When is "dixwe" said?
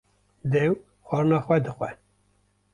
1.65-1.89